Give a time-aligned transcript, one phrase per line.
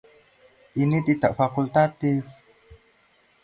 [0.81, 2.23] Ini tidak fakultatif.